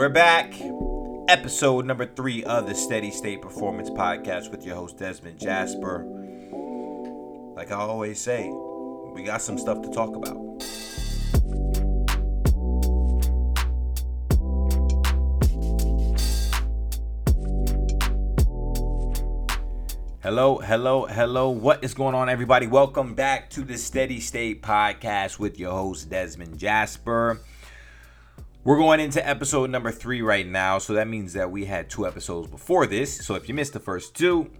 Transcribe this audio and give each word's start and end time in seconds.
We're 0.00 0.08
back. 0.08 0.54
Episode 1.28 1.84
number 1.84 2.06
three 2.06 2.42
of 2.44 2.66
the 2.66 2.74
Steady 2.74 3.10
State 3.10 3.42
Performance 3.42 3.90
Podcast 3.90 4.50
with 4.50 4.64
your 4.64 4.74
host, 4.74 4.96
Desmond 4.96 5.38
Jasper. 5.38 6.06
Like 7.54 7.70
I 7.70 7.74
always 7.74 8.18
say, 8.18 8.50
we 9.12 9.22
got 9.22 9.42
some 9.42 9.58
stuff 9.58 9.82
to 9.82 9.90
talk 9.90 10.16
about. 10.16 10.38
Hello, 20.22 20.56
hello, 20.60 21.04
hello. 21.04 21.50
What 21.50 21.84
is 21.84 21.92
going 21.92 22.14
on, 22.14 22.30
everybody? 22.30 22.66
Welcome 22.66 23.14
back 23.14 23.50
to 23.50 23.60
the 23.60 23.76
Steady 23.76 24.20
State 24.20 24.62
Podcast 24.62 25.38
with 25.38 25.60
your 25.60 25.72
host, 25.72 26.08
Desmond 26.08 26.56
Jasper. 26.56 27.42
We're 28.62 28.76
going 28.76 29.00
into 29.00 29.26
episode 29.26 29.70
number 29.70 29.90
three 29.90 30.20
right 30.20 30.46
now, 30.46 30.78
so 30.78 30.92
that 30.92 31.08
means 31.08 31.32
that 31.32 31.50
we 31.50 31.64
had 31.64 31.88
two 31.88 32.06
episodes 32.06 32.46
before 32.46 32.86
this. 32.86 33.24
So 33.24 33.34
if 33.34 33.48
you 33.48 33.54
missed 33.54 33.72
the 33.72 33.80
first 33.80 34.14
two, 34.14 34.50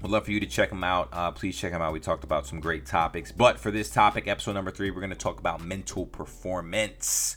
would 0.00 0.10
love 0.10 0.24
for 0.24 0.32
you 0.32 0.40
to 0.40 0.46
check 0.46 0.70
them 0.70 0.82
out. 0.82 1.08
Uh, 1.12 1.30
please 1.30 1.56
check 1.56 1.70
them 1.70 1.80
out. 1.80 1.92
We 1.92 2.00
talked 2.00 2.24
about 2.24 2.48
some 2.48 2.58
great 2.58 2.84
topics. 2.84 3.30
But 3.30 3.60
for 3.60 3.70
this 3.70 3.90
topic, 3.90 4.26
episode 4.26 4.54
number 4.54 4.72
three, 4.72 4.90
we're 4.90 5.00
going 5.00 5.10
to 5.10 5.16
talk 5.16 5.38
about 5.38 5.62
mental 5.62 6.04
performance. 6.06 7.36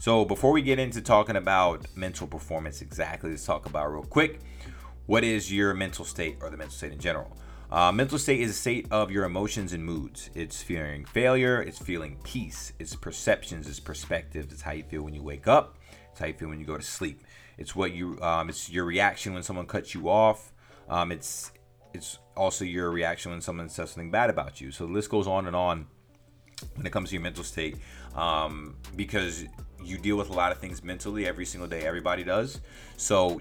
So 0.00 0.24
before 0.24 0.52
we 0.52 0.62
get 0.62 0.78
into 0.78 1.02
talking 1.02 1.36
about 1.36 1.86
mental 1.94 2.26
performance 2.26 2.80
exactly, 2.80 3.28
let's 3.30 3.44
talk 3.44 3.66
about 3.66 3.92
real 3.92 4.04
quick 4.04 4.40
what 5.06 5.22
is 5.22 5.52
your 5.52 5.72
mental 5.72 6.04
state 6.04 6.36
or 6.40 6.50
the 6.50 6.56
mental 6.56 6.76
state 6.76 6.92
in 6.92 6.98
general? 6.98 7.36
Uh, 7.70 7.90
mental 7.90 8.18
state 8.18 8.40
is 8.40 8.50
a 8.50 8.54
state 8.54 8.86
of 8.90 9.10
your 9.10 9.24
emotions 9.24 9.72
and 9.72 9.84
moods. 9.84 10.30
It's 10.34 10.62
feeling 10.62 11.04
failure, 11.04 11.60
it's 11.60 11.78
feeling 11.78 12.16
peace, 12.22 12.72
it's 12.78 12.94
perceptions, 12.94 13.68
it's 13.68 13.80
perspectives, 13.80 14.52
it's 14.52 14.62
how 14.62 14.72
you 14.72 14.84
feel 14.84 15.02
when 15.02 15.14
you 15.14 15.22
wake 15.22 15.48
up, 15.48 15.76
it's 16.10 16.20
how 16.20 16.26
you 16.26 16.34
feel 16.34 16.48
when 16.48 16.60
you 16.60 16.66
go 16.66 16.76
to 16.76 16.82
sleep. 16.82 17.22
It's 17.58 17.74
what 17.74 17.92
you, 17.92 18.20
um, 18.22 18.48
it's 18.48 18.70
your 18.70 18.84
reaction 18.84 19.34
when 19.34 19.42
someone 19.42 19.66
cuts 19.66 19.94
you 19.94 20.08
off. 20.08 20.52
Um, 20.88 21.10
it's 21.10 21.50
it's 21.92 22.18
also 22.36 22.64
your 22.64 22.90
reaction 22.90 23.32
when 23.32 23.40
someone 23.40 23.68
says 23.68 23.90
something 23.90 24.10
bad 24.10 24.30
about 24.30 24.60
you. 24.60 24.70
So 24.70 24.86
the 24.86 24.92
list 24.92 25.10
goes 25.10 25.26
on 25.26 25.46
and 25.46 25.56
on 25.56 25.86
when 26.74 26.86
it 26.86 26.92
comes 26.92 27.08
to 27.08 27.14
your 27.14 27.22
mental 27.22 27.42
state, 27.42 27.78
um, 28.14 28.76
because 28.94 29.44
you 29.82 29.98
deal 29.98 30.16
with 30.16 30.30
a 30.30 30.32
lot 30.32 30.52
of 30.52 30.58
things 30.58 30.84
mentally 30.84 31.26
every 31.26 31.46
single 31.46 31.68
day. 31.68 31.82
Everybody 31.82 32.22
does. 32.22 32.60
So 32.96 33.40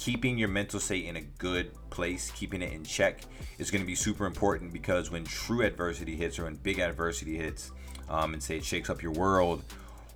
keeping 0.00 0.38
your 0.38 0.48
mental 0.48 0.80
state 0.80 1.04
in 1.04 1.16
a 1.16 1.20
good 1.20 1.70
place, 1.90 2.30
keeping 2.30 2.62
it 2.62 2.72
in 2.72 2.82
check, 2.82 3.20
is 3.58 3.70
going 3.70 3.82
to 3.82 3.86
be 3.86 3.94
super 3.94 4.24
important 4.24 4.72
because 4.72 5.10
when 5.10 5.22
true 5.24 5.60
adversity 5.60 6.16
hits 6.16 6.38
or 6.38 6.44
when 6.44 6.56
big 6.56 6.78
adversity 6.78 7.36
hits, 7.36 7.70
um, 8.08 8.32
and 8.32 8.42
say 8.42 8.56
it 8.56 8.64
shakes 8.64 8.88
up 8.88 9.02
your 9.02 9.12
world, 9.12 9.62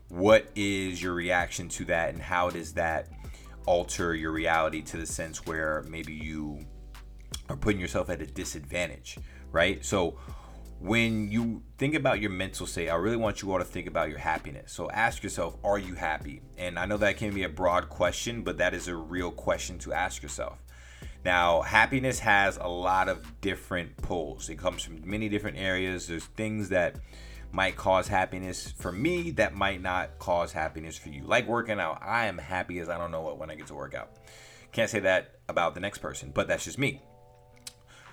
what 0.08 0.50
is 0.54 1.02
your 1.02 1.12
reaction 1.12 1.68
to 1.68 1.84
that, 1.84 2.14
and 2.14 2.22
how 2.22 2.48
does 2.48 2.72
that 2.72 3.08
alter 3.66 4.14
your 4.14 4.32
reality 4.32 4.80
to 4.80 4.96
the 4.96 5.04
sense 5.04 5.44
where 5.44 5.84
maybe 5.86 6.14
you 6.14 6.64
are 7.50 7.56
putting 7.56 7.78
yourself 7.78 8.08
at 8.08 8.22
a 8.22 8.26
disadvantage, 8.26 9.18
right? 9.52 9.84
So 9.84 10.16
when 10.84 11.30
you 11.30 11.62
think 11.78 11.94
about 11.94 12.20
your 12.20 12.28
mental 12.28 12.66
state, 12.66 12.90
I 12.90 12.96
really 12.96 13.16
want 13.16 13.40
you 13.40 13.50
all 13.50 13.58
to 13.58 13.64
think 13.64 13.86
about 13.86 14.10
your 14.10 14.18
happiness. 14.18 14.70
So 14.70 14.90
ask 14.90 15.22
yourself, 15.22 15.56
are 15.64 15.78
you 15.78 15.94
happy? 15.94 16.42
And 16.58 16.78
I 16.78 16.84
know 16.84 16.98
that 16.98 17.16
can 17.16 17.32
be 17.32 17.44
a 17.44 17.48
broad 17.48 17.88
question, 17.88 18.42
but 18.42 18.58
that 18.58 18.74
is 18.74 18.86
a 18.86 18.94
real 18.94 19.30
question 19.30 19.78
to 19.78 19.94
ask 19.94 20.22
yourself. 20.22 20.58
Now, 21.24 21.62
happiness 21.62 22.18
has 22.18 22.58
a 22.58 22.68
lot 22.68 23.08
of 23.08 23.40
different 23.40 23.96
pulls. 23.96 24.50
It 24.50 24.56
comes 24.58 24.82
from 24.82 25.00
many 25.08 25.30
different 25.30 25.56
areas. 25.56 26.06
There's 26.06 26.26
things 26.26 26.68
that 26.68 26.96
might 27.50 27.76
cause 27.76 28.06
happiness 28.06 28.70
for 28.70 28.92
me 28.92 29.30
that 29.30 29.54
might 29.54 29.80
not 29.80 30.18
cause 30.18 30.52
happiness 30.52 30.98
for 30.98 31.08
you. 31.08 31.24
Like 31.24 31.48
working 31.48 31.80
out, 31.80 32.02
I 32.02 32.26
am 32.26 32.36
happy 32.36 32.78
as 32.80 32.90
I 32.90 32.98
don't 32.98 33.10
know 33.10 33.22
what 33.22 33.38
when 33.38 33.50
I 33.50 33.54
get 33.54 33.68
to 33.68 33.74
work 33.74 33.94
out. 33.94 34.10
Can't 34.70 34.90
say 34.90 35.00
that 35.00 35.36
about 35.48 35.72
the 35.72 35.80
next 35.80 35.98
person, 35.98 36.30
but 36.34 36.46
that's 36.46 36.64
just 36.64 36.78
me. 36.78 37.00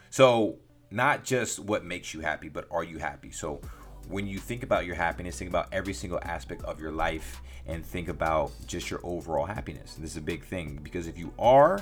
So 0.10 0.60
not 0.92 1.24
just 1.24 1.60
what 1.60 1.84
makes 1.86 2.14
you 2.14 2.20
happy, 2.20 2.50
but 2.50 2.68
are 2.70 2.84
you 2.84 2.98
happy? 2.98 3.32
So 3.32 3.62
when 4.08 4.28
you 4.28 4.38
think 4.38 4.64
about 4.64 4.86
your 4.86 4.96
happiness, 4.96 5.40
think 5.40 5.50
about 5.50 5.70
every 5.72 5.94
single 5.94 6.20
aspect 6.24 6.64
of 6.64 6.80
your 6.80 6.92
life 6.92 7.42
and 7.66 7.86
think 7.86 8.10
about 8.10 8.52
just 8.68 8.90
your 8.90 9.00
overall 9.04 9.46
happiness. 9.46 9.96
This 9.96 10.12
is 10.12 10.18
a 10.18 10.22
big 10.22 10.44
thing 10.44 10.80
because 10.84 11.08
if 11.08 11.18
you 11.18 11.34
are, 11.40 11.82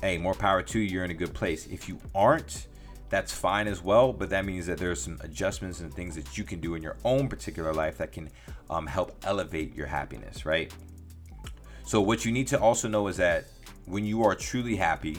hey, 0.00 0.16
more 0.18 0.34
power 0.34 0.62
to 0.62 0.78
you, 0.78 0.88
you're 0.88 1.04
in 1.04 1.10
a 1.10 1.14
good 1.14 1.34
place. 1.34 1.66
If 1.66 1.88
you 1.88 1.98
aren't, 2.14 2.68
that's 3.10 3.32
fine 3.32 3.66
as 3.66 3.82
well, 3.82 4.12
but 4.12 4.30
that 4.30 4.44
means 4.44 4.66
that 4.66 4.78
there's 4.78 5.02
some 5.02 5.18
adjustments 5.22 5.80
and 5.80 5.92
things 5.92 6.14
that 6.14 6.36
you 6.36 6.44
can 6.44 6.60
do 6.60 6.74
in 6.74 6.82
your 6.82 6.96
own 7.04 7.28
particular 7.28 7.72
life 7.72 7.98
that 7.98 8.12
can 8.12 8.28
um, 8.68 8.86
help 8.86 9.16
elevate 9.24 9.74
your 9.74 9.86
happiness, 9.86 10.44
right? 10.44 10.72
So, 11.84 12.02
what 12.02 12.26
you 12.26 12.32
need 12.32 12.48
to 12.48 12.60
also 12.60 12.86
know 12.86 13.06
is 13.08 13.16
that 13.16 13.46
when 13.86 14.04
you 14.04 14.22
are 14.24 14.34
truly 14.34 14.76
happy, 14.76 15.18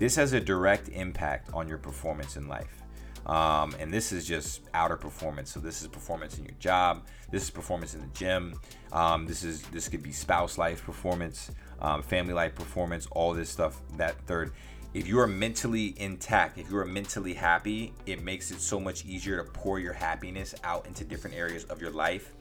this 0.00 0.16
has 0.16 0.32
a 0.32 0.40
direct 0.40 0.88
impact 0.88 1.50
on 1.52 1.68
your 1.68 1.76
performance 1.76 2.36
in 2.36 2.48
life. 2.48 2.82
Um, 3.26 3.76
and 3.78 3.92
this 3.92 4.12
is 4.12 4.26
just 4.26 4.62
outer 4.72 4.96
performance. 4.96 5.52
So 5.52 5.60
this 5.60 5.82
is 5.82 5.88
performance 5.88 6.38
in 6.38 6.44
your 6.46 6.54
job. 6.58 7.06
This 7.30 7.42
is 7.42 7.50
performance 7.50 7.94
in 7.94 8.00
the 8.00 8.06
gym. 8.08 8.58
Um, 8.92 9.26
this 9.26 9.44
is 9.44 9.62
this 9.64 9.88
could 9.90 10.02
be 10.02 10.10
spouse 10.10 10.56
life 10.56 10.82
performance, 10.84 11.50
um, 11.80 12.02
family 12.02 12.32
life 12.32 12.54
performance, 12.54 13.06
all 13.10 13.34
this 13.34 13.50
stuff. 13.50 13.82
That 13.98 14.16
third, 14.26 14.52
if 14.94 15.06
you 15.06 15.20
are 15.20 15.26
mentally 15.26 15.94
intact, 16.00 16.56
if 16.56 16.70
you 16.70 16.78
are 16.78 16.86
mentally 16.86 17.34
happy, 17.34 17.92
it 18.06 18.22
makes 18.22 18.50
it 18.50 18.60
so 18.60 18.80
much 18.80 19.04
easier 19.04 19.36
to 19.36 19.44
pour 19.52 19.78
your 19.78 19.92
happiness 19.92 20.54
out 20.64 20.86
into 20.86 21.04
different 21.04 21.36
areas 21.36 21.64
of 21.64 21.80
your 21.80 21.90
life 21.90 22.32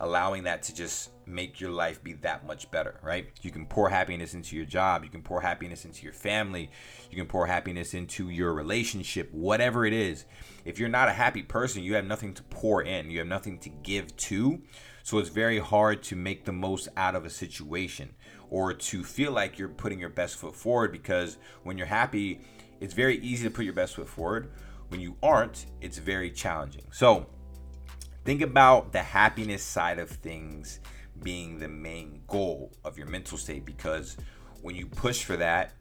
allowing 0.00 0.44
that 0.44 0.62
to 0.64 0.74
just 0.74 1.10
make 1.26 1.60
your 1.60 1.70
life 1.70 2.02
be 2.02 2.12
that 2.14 2.46
much 2.46 2.70
better, 2.70 2.98
right? 3.02 3.28
You 3.42 3.50
can 3.50 3.66
pour 3.66 3.88
happiness 3.88 4.34
into 4.34 4.56
your 4.56 4.64
job, 4.64 5.04
you 5.04 5.10
can 5.10 5.22
pour 5.22 5.40
happiness 5.40 5.84
into 5.84 6.02
your 6.02 6.12
family, 6.12 6.70
you 7.10 7.16
can 7.16 7.26
pour 7.26 7.46
happiness 7.46 7.94
into 7.94 8.28
your 8.28 8.52
relationship, 8.52 9.32
whatever 9.32 9.86
it 9.86 9.92
is. 9.92 10.24
If 10.64 10.78
you're 10.78 10.88
not 10.88 11.08
a 11.08 11.12
happy 11.12 11.42
person, 11.42 11.82
you 11.82 11.94
have 11.94 12.06
nothing 12.06 12.34
to 12.34 12.42
pour 12.44 12.82
in, 12.82 13.10
you 13.10 13.18
have 13.18 13.28
nothing 13.28 13.58
to 13.60 13.68
give 13.68 14.16
to. 14.16 14.62
So 15.02 15.18
it's 15.18 15.28
very 15.28 15.58
hard 15.58 16.02
to 16.04 16.16
make 16.16 16.44
the 16.44 16.52
most 16.52 16.88
out 16.96 17.14
of 17.14 17.24
a 17.24 17.30
situation 17.30 18.14
or 18.50 18.72
to 18.72 19.04
feel 19.04 19.32
like 19.32 19.58
you're 19.58 19.68
putting 19.68 19.98
your 19.98 20.08
best 20.08 20.36
foot 20.36 20.56
forward 20.56 20.92
because 20.92 21.38
when 21.62 21.76
you're 21.76 21.86
happy, 21.86 22.40
it's 22.80 22.94
very 22.94 23.18
easy 23.18 23.44
to 23.44 23.50
put 23.50 23.64
your 23.64 23.74
best 23.74 23.96
foot 23.96 24.08
forward. 24.08 24.50
When 24.88 25.00
you 25.00 25.16
aren't, 25.22 25.66
it's 25.80 25.98
very 25.98 26.30
challenging. 26.30 26.84
So, 26.90 27.26
Think 28.24 28.40
about 28.40 28.92
the 28.92 29.02
happiness 29.02 29.62
side 29.62 29.98
of 29.98 30.08
things 30.08 30.80
being 31.22 31.58
the 31.58 31.68
main 31.68 32.22
goal 32.26 32.72
of 32.84 32.96
your 32.96 33.06
mental 33.06 33.36
state 33.36 33.64
because 33.64 34.16
when 34.62 34.74
you 34.74 34.86
push 34.86 35.24
for 35.24 35.36
that, 35.36 35.72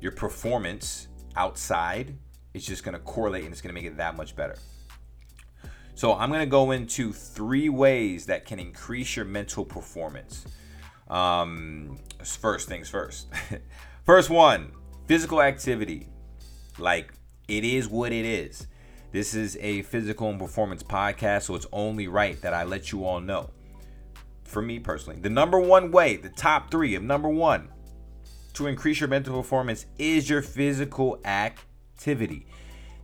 your 0.00 0.12
performance 0.12 1.08
outside 1.36 2.16
is 2.54 2.64
just 2.64 2.82
going 2.82 2.94
to 2.94 3.00
correlate 3.00 3.44
and 3.44 3.52
it's 3.52 3.60
going 3.60 3.74
to 3.74 3.80
make 3.80 3.90
it 3.90 3.98
that 3.98 4.16
much 4.16 4.34
better. 4.34 4.56
So, 5.94 6.14
I'm 6.14 6.30
going 6.30 6.40
to 6.40 6.46
go 6.46 6.70
into 6.70 7.12
three 7.12 7.68
ways 7.68 8.24
that 8.26 8.46
can 8.46 8.58
increase 8.58 9.14
your 9.14 9.26
mental 9.26 9.62
performance. 9.62 10.46
Um, 11.08 11.98
first 12.24 12.66
things 12.66 12.88
first. 12.88 13.28
first 14.06 14.30
one 14.30 14.72
physical 15.06 15.42
activity. 15.42 16.08
Like, 16.78 17.12
it 17.48 17.64
is 17.64 17.88
what 17.88 18.12
it 18.12 18.24
is. 18.24 18.66
This 19.12 19.34
is 19.34 19.58
a 19.60 19.82
physical 19.82 20.30
and 20.30 20.38
performance 20.38 20.82
podcast, 20.82 21.42
so 21.42 21.54
it's 21.54 21.66
only 21.70 22.08
right 22.08 22.40
that 22.40 22.54
I 22.54 22.64
let 22.64 22.92
you 22.92 23.04
all 23.04 23.20
know. 23.20 23.50
For 24.44 24.62
me 24.62 24.78
personally, 24.78 25.20
the 25.20 25.28
number 25.28 25.60
one 25.60 25.90
way, 25.90 26.16
the 26.16 26.30
top 26.30 26.70
three 26.70 26.94
of 26.94 27.02
number 27.02 27.28
one 27.28 27.68
to 28.54 28.66
increase 28.66 29.00
your 29.00 29.10
mental 29.10 29.36
performance 29.36 29.84
is 29.98 30.30
your 30.30 30.40
physical 30.40 31.20
activity. 31.26 32.46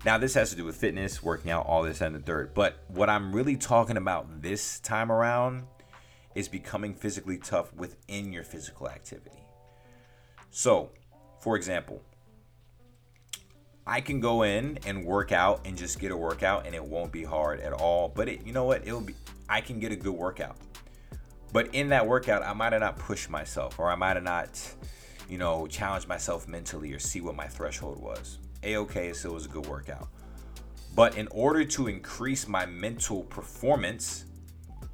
Now, 0.06 0.16
this 0.16 0.32
has 0.32 0.48
to 0.48 0.56
do 0.56 0.64
with 0.64 0.76
fitness, 0.76 1.22
working 1.22 1.50
out, 1.50 1.66
all 1.66 1.82
this 1.82 2.00
and 2.00 2.14
the 2.14 2.20
third. 2.20 2.54
But 2.54 2.82
what 2.88 3.10
I'm 3.10 3.34
really 3.34 3.56
talking 3.56 3.98
about 3.98 4.40
this 4.40 4.80
time 4.80 5.12
around 5.12 5.64
is 6.34 6.48
becoming 6.48 6.94
physically 6.94 7.36
tough 7.36 7.75
within 7.75 8.32
your 8.32 8.44
physical 8.44 8.88
activity. 8.88 9.44
So, 10.50 10.90
for 11.40 11.54
example, 11.56 12.02
I 13.88 14.02
can 14.02 14.20
go 14.20 14.43
in 14.43 14.79
and 14.85 15.06
work 15.06 15.32
out 15.32 15.62
and 15.64 15.76
just 15.76 15.99
get 15.99 16.12
a 16.12 16.17
workout 16.17 16.67
and 16.67 16.75
it 16.75 16.85
won't 16.85 17.11
be 17.11 17.25
hard 17.25 17.58
at 17.61 17.73
all. 17.73 18.12
But 18.14 18.29
it, 18.29 18.46
you 18.46 18.52
know 18.52 18.64
what? 18.64 18.87
It'll 18.87 19.00
be 19.00 19.14
I 19.49 19.62
can 19.62 19.81
get 19.81 19.93
a 19.93 19.96
good 19.96 20.12
workout. 20.12 20.56
But 21.55 21.75
in 21.75 21.88
that 21.88 22.06
workout, 22.06 22.43
I 22.43 22.52
might 22.52 22.75
have 22.75 22.82
not 22.82 22.99
pushed 22.99 23.31
myself 23.31 23.79
or 23.79 23.90
I 23.90 23.94
might 23.94 24.17
have 24.17 24.25
not, 24.25 24.61
you 25.31 25.38
know, 25.38 25.67
challenged 25.67 26.06
myself 26.06 26.46
mentally 26.46 26.93
or 26.93 26.99
see 26.99 27.23
what 27.23 27.35
my 27.35 27.46
threshold 27.46 27.99
was. 28.02 28.38
A 28.62 28.76
okay, 28.76 29.14
so 29.14 29.31
it 29.31 29.32
was 29.32 29.46
a 29.46 29.49
good 29.49 29.67
workout. 29.67 30.08
But 30.94 31.17
in 31.17 31.26
order 31.31 31.64
to 31.64 31.87
increase 31.87 32.46
my 32.46 32.67
mental 32.67 33.23
performance, 33.23 34.26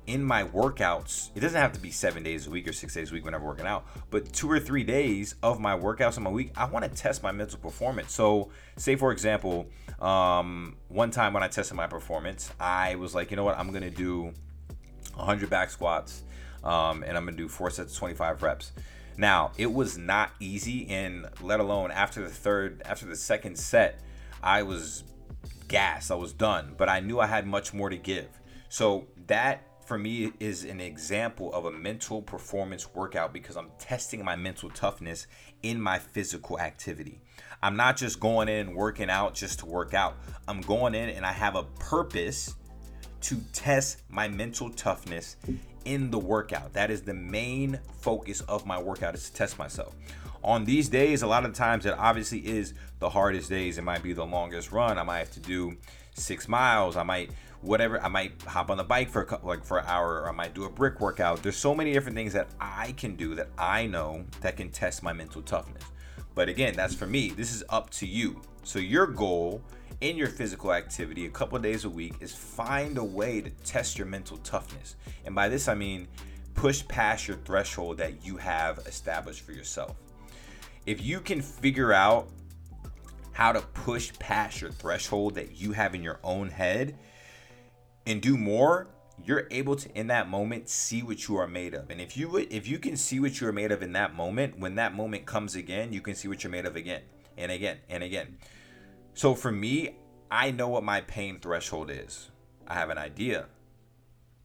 in 0.07 0.23
my 0.23 0.45
workouts, 0.45 1.31
it 1.35 1.41
doesn't 1.41 1.61
have 1.61 1.73
to 1.73 1.81
be 1.81 1.91
seven 1.91 2.23
days 2.23 2.47
a 2.47 2.51
week 2.51 2.69
or 2.69 2.73
six 2.73 2.95
days 2.95 3.11
a 3.11 3.15
week 3.15 3.25
when 3.25 3.35
I'm 3.35 3.43
working 3.43 3.67
out, 3.67 3.87
but 4.11 4.33
two 4.33 4.51
or 4.51 4.61
three 4.61 4.85
days 4.85 5.35
of 5.43 5.61
my 5.61 5.77
workouts 5.77 6.17
in 6.17 6.23
my 6.23 6.31
week, 6.31 6.53
I 6.57 6.67
want 6.67 6.85
to 6.85 6.91
test 6.91 7.23
my 7.23 7.33
mental 7.33 7.59
performance. 7.59 8.13
So, 8.13 8.51
say 8.77 8.97
for 8.97 9.13
example, 9.13 9.67
um, 10.01 10.77
one 10.89 11.11
time 11.11 11.33
when 11.33 11.43
I 11.43 11.49
tested 11.49 11.77
my 11.77 11.87
performance, 11.87 12.51
I 12.61 12.97
was 12.97 13.15
like, 13.15 13.31
you 13.31 13.37
know 13.37 13.45
what, 13.45 13.59
I'm 13.59 13.73
gonna 13.73 13.91
do 13.91 14.33
100 15.15 15.49
back 15.49 15.71
squats, 15.71 16.23
um, 16.63 17.03
and 17.03 17.17
I'm 17.17 17.25
gonna 17.25 17.37
do 17.37 17.49
four 17.49 17.71
sets 17.71 17.93
of 17.93 17.99
25 17.99 18.43
reps. 18.43 18.73
Now, 19.17 19.53
it 19.57 19.73
was 19.73 19.97
not 19.97 20.33
easy, 20.41 20.89
and 20.89 21.27
let 21.41 21.61
alone 21.61 21.91
after 21.93 22.21
the 22.21 22.29
third, 22.29 22.83
after 22.85 23.07
the 23.07 23.17
second 23.17 23.57
set, 23.57 24.01
I 24.43 24.65
was 24.65 25.05
gassed. 25.69 26.11
I 26.11 26.17
was 26.17 26.33
done, 26.33 26.75
but 26.77 26.89
I 26.89 27.01
knew 27.01 27.21
I 27.21 27.27
had 27.27 27.47
much 27.47 27.73
more 27.73 27.89
to 27.89 27.97
give. 27.97 28.29
So 28.69 29.07
that 29.29 29.63
for 29.85 29.99
me 29.99 30.33
is 30.41 30.65
an 30.65 30.81
example 30.81 31.53
of 31.53 31.67
a 31.67 31.71
mental 31.71 32.23
performance 32.23 32.95
workout 32.95 33.33
because 33.33 33.57
I'm 33.57 33.71
testing 33.79 34.25
my 34.25 34.35
mental 34.35 34.71
toughness 34.71 35.27
in 35.63 35.81
my 35.81 35.99
physical 35.99 36.59
activity. 36.59 37.21
I'm 37.63 37.77
not 37.77 37.97
just 37.97 38.19
going 38.19 38.49
in 38.49 38.69
and 38.69 38.77
working 38.77 39.11
out 39.11 39.35
just 39.35 39.59
to 39.61 39.67
work 39.67 39.95
out. 39.95 40.17
I'm 40.49 40.61
going 40.63 40.95
in 40.95 41.11
and 41.11 41.25
I 41.25 41.33
have 41.33 41.57
a 41.57 41.65
purpose 41.79 42.55
to 43.23 43.37
test 43.53 44.03
my 44.09 44.29
mental 44.29 44.71
toughness 44.71 45.37
in 45.85 46.11
the 46.11 46.19
workout. 46.19 46.73
That 46.73 46.91
is 46.91 47.03
the 47.03 47.15
main 47.15 47.79
focus 48.01 48.41
of 48.43 48.67
my 48.67 48.81
workout 48.81 49.15
is 49.15 49.29
to 49.31 49.35
test 49.35 49.59
myself. 49.59 49.95
On 50.43 50.65
these 50.65 50.91
days, 50.91 51.23
a 51.23 51.27
lot 51.27 51.47
of 51.47 51.55
times 51.55 51.87
it 51.87 51.95
obviously 51.97 52.41
is 52.41 52.75
the 52.99 53.09
hardest 53.09 53.49
days. 53.49 53.79
It 53.79 53.83
might 53.83 54.03
be 54.03 54.13
the 54.13 54.27
longest 54.27 54.73
run. 54.73 54.99
I 54.99 55.03
might 55.03 55.21
have 55.21 55.31
to 55.33 55.41
do 55.41 55.77
six 56.15 56.49
miles. 56.49 56.97
I 56.97 57.03
might 57.03 57.31
whatever. 57.65 58.03
I 58.03 58.09
might 58.09 58.41
hop 58.43 58.71
on 58.71 58.77
the 58.77 58.85
bike 58.85 59.09
for 59.09 59.23
a, 59.23 59.27
couple, 59.27 59.49
like 59.49 59.65
for 59.65 59.79
an 59.79 59.87
hour, 59.87 60.21
or 60.21 60.29
I 60.29 60.33
might 60.33 60.55
do 60.55 60.65
a 60.65 60.71
brick 60.71 61.01
workout. 61.01 61.43
There's 61.43 61.57
so 61.57 61.75
many 61.75 61.93
different 61.93 62.17
things 62.17 62.33
that 62.35 62.49
I 62.61 62.93
can 62.93 63.17
do 63.17 63.35
that 63.35 63.49
I 63.59 63.87
know 63.87 64.25
that 64.41 64.57
can 64.57 64.71
test 64.71 65.03
my 65.03 65.13
mental 65.13 65.43
toughness. 65.43 65.83
But 66.35 66.49
again, 66.49 66.75
that's 66.75 66.95
for 66.95 67.07
me. 67.07 67.31
This 67.31 67.55
is 67.55 67.65
up 67.69 67.91
to 67.91 68.07
you. 68.07 68.41
So 68.65 68.79
your 68.79 69.07
goal 69.07 69.63
in 70.01 70.17
your 70.17 70.29
physical 70.29 70.73
activity 70.73 71.27
a 71.27 71.31
couple 71.31 71.59
days 71.59 71.85
a 71.85 71.91
week 71.91 72.15
is 72.21 72.35
find 72.35 72.99
a 72.99 73.05
way 73.05 73.41
to 73.41 73.51
test 73.65 73.99
your 73.99 74.07
mental 74.07 74.39
toughness. 74.39 74.97
And 75.25 75.35
by 75.35 75.49
this 75.49 75.69
I 75.69 75.75
mean 75.75 76.09
push 76.55 76.87
past 76.89 77.29
your 77.29 77.37
threshold 77.39 77.99
that 77.99 78.25
you 78.25 78.37
have 78.37 78.79
established 78.87 79.43
for 79.43 79.53
yourself. 79.53 79.97
If 80.87 81.03
you 81.03 81.21
can 81.21 81.41
figure 81.41 81.93
out 81.93 82.29
how 83.33 83.53
to 83.53 83.61
push 83.61 84.13
past 84.19 84.61
your 84.61 84.71
threshold 84.71 85.35
that 85.35 85.61
you 85.61 85.73
have 85.73 85.95
in 85.95 86.03
your 86.03 86.21
own 86.23 86.49
head 86.49 86.97
and 88.07 88.21
do 88.21 88.37
more, 88.37 88.89
you're 89.23 89.47
able 89.51 89.77
to 89.77 89.89
in 89.99 90.09
that 90.09 90.29
moment 90.29 90.69
see 90.69 91.03
what 91.03 91.29
you 91.29 91.37
are 91.37 91.47
made 91.47 91.75
of. 91.75 91.91
And 91.91 92.01
if 92.01 92.17
you 92.17 92.37
if 92.37 92.67
you 92.67 92.79
can 92.79 92.97
see 92.97 93.21
what 93.21 93.41
you 93.41 93.49
are 93.49 93.53
made 93.53 93.73
of 93.73 93.83
in 93.83 93.93
that 93.93 94.15
moment, 94.15 94.59
when 94.59 94.75
that 94.75 94.95
moment 94.95 95.27
comes 95.27 95.55
again, 95.55 95.93
you 95.93 96.01
can 96.01 96.15
see 96.15 96.29
what 96.29 96.43
you're 96.43 96.51
made 96.51 96.67
of 96.67 96.77
again 96.77 97.03
and 97.37 97.51
again 97.53 97.79
and 97.89 98.03
again. 98.03 98.39
So 99.15 99.35
for 99.35 99.53
me, 99.53 99.97
I 100.31 100.51
know 100.51 100.69
what 100.69 100.83
my 100.83 101.01
pain 101.03 101.39
threshold 101.41 101.91
is. 101.91 102.31
I 102.67 102.75
have 102.75 102.91
an 102.91 102.99
idea, 102.99 103.47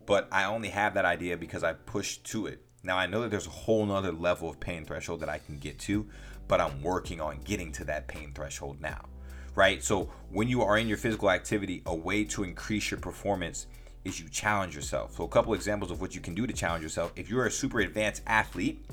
but 0.06 0.28
I 0.32 0.46
only 0.46 0.70
have 0.70 0.94
that 0.94 1.06
idea 1.06 1.38
because 1.38 1.64
I 1.64 1.74
pushed 1.74 2.26
to 2.26 2.46
it. 2.48 2.62
Now 2.84 2.98
I 2.98 3.08
know 3.08 3.22
that 3.22 3.32
there's 3.32 3.48
a 3.48 3.52
whole 3.52 3.86
nother 3.86 4.12
level 4.12 4.50
of 4.50 4.60
pain 4.60 4.86
threshold 4.86 5.22
that 5.22 5.30
I 5.30 5.40
can 5.40 5.58
get 5.58 5.80
to, 5.80 6.08
but 6.48 6.62
I'm 6.62 6.82
working 6.82 7.20
on 7.20 7.40
getting 7.44 7.72
to 7.74 7.86
that 7.86 8.08
pain 8.08 8.32
threshold 8.34 8.82
now. 8.82 9.06
Right? 9.56 9.84
So 9.84 10.10
when 10.30 10.48
you 10.48 10.62
are 10.62 10.78
in 10.78 10.88
your 10.88 10.98
physical 10.98 11.30
activity, 11.30 11.82
a 11.86 11.96
way 11.96 12.24
to 12.26 12.44
increase 12.44 12.92
your 12.92 13.00
performance 13.00 13.68
is 14.06 14.20
you 14.20 14.30
challenge 14.30 14.76
yourself. 14.76 15.16
So 15.16 15.24
a 15.24 15.28
couple 15.28 15.54
examples 15.54 15.92
of 15.92 16.02
what 16.02 16.16
you 16.16 16.22
can 16.22 16.34
do 16.34 16.48
to 16.48 16.54
challenge 16.54 16.84
yourself. 16.84 17.12
If 17.16 17.30
you're 17.30 17.46
a 17.46 17.52
super 17.52 17.80
advanced 17.80 18.24
athlete, 18.28 18.86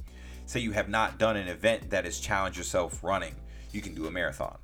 say 0.46 0.60
you 0.60 0.72
have 0.72 0.88
not 0.88 1.18
done 1.18 1.36
an 1.36 1.48
event 1.48 1.90
that 1.90 2.06
is 2.06 2.20
challenge 2.20 2.56
yourself 2.56 3.02
running, 3.04 3.34
you 3.72 3.80
can 3.80 3.94
do 3.94 4.06
a 4.06 4.10
marathon. 4.10 4.58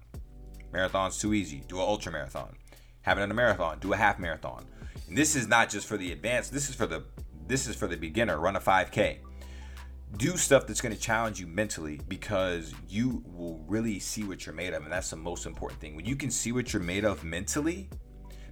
Marathon's 0.72 1.18
too 1.18 1.34
easy. 1.34 1.62
Do 1.68 1.76
an 1.76 1.82
ultra 1.82 2.10
marathon. 2.10 2.56
Haven't 3.02 3.22
done 3.22 3.30
a 3.30 3.34
marathon. 3.34 3.78
Do 3.78 3.92
a 3.92 3.96
half 3.96 4.18
marathon. 4.18 4.64
And 5.08 5.16
this 5.16 5.36
is 5.36 5.46
not 5.46 5.68
just 5.68 5.86
for 5.86 5.96
the 5.96 6.12
advanced. 6.12 6.52
This 6.52 6.68
is 6.68 6.74
for 6.74 6.86
the 6.86 7.04
this 7.46 7.66
is 7.66 7.76
for 7.76 7.86
the 7.86 7.96
beginner. 7.96 8.38
Run 8.38 8.56
a 8.56 8.60
5K. 8.60 9.18
Do 10.16 10.36
stuff 10.36 10.66
that's 10.66 10.80
going 10.80 10.94
to 10.94 11.00
challenge 11.00 11.40
you 11.40 11.46
mentally 11.46 12.00
because 12.06 12.74
you 12.88 13.24
will 13.34 13.64
really 13.66 13.98
see 13.98 14.24
what 14.24 14.44
you're 14.44 14.54
made 14.54 14.74
of, 14.74 14.82
and 14.82 14.92
that's 14.92 15.10
the 15.10 15.16
most 15.16 15.46
important 15.46 15.80
thing. 15.80 15.96
When 15.96 16.04
you 16.04 16.16
can 16.16 16.30
see 16.30 16.52
what 16.52 16.72
you're 16.72 16.82
made 16.82 17.04
of 17.04 17.24
mentally, 17.24 17.88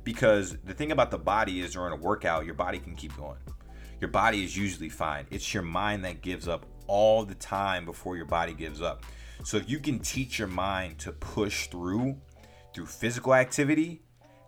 because 0.03 0.57
the 0.65 0.73
thing 0.73 0.91
about 0.91 1.11
the 1.11 1.19
body 1.19 1.61
is 1.61 1.75
during 1.75 1.93
a 1.93 1.97
workout, 1.97 2.47
your 2.47 2.55
body 2.55 2.79
can 2.79 2.97
keep 2.97 3.15
going. 3.17 3.39
Your 4.01 4.09
body 4.09 4.43
is 4.43 4.57
usually 4.57 4.89
fine. 4.89 5.27
It's 5.31 5.53
your 5.53 5.63
mind 5.63 6.05
that 6.07 6.23
gives 6.23 6.49
up 6.49 6.65
all 6.87 7.25
the 7.25 7.35
time 7.35 7.85
before 7.85 8.17
your 8.17 8.25
body 8.25 8.55
gives 8.55 8.81
up. 8.81 9.05
So 9.45 9.59
if 9.59 9.69
you 9.69 9.79
can 9.79 9.99
teach 9.99 10.39
your 10.39 10.49
mind 10.49 10.99
to 11.01 11.13
push 11.13 11.69
through 11.69 12.17
through 12.75 12.87
physical 12.87 13.35
activity, 13.35 14.03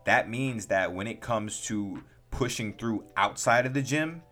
that 0.05 0.31
means 0.31 0.67
that 0.67 0.93
when 0.93 1.07
it 1.07 1.21
comes 1.21 1.61
to 1.63 2.03
pushing 2.31 2.73
through 2.73 3.05
outside 3.17 3.67
of 3.67 3.75
the 3.75 3.83
gym, 3.83 4.23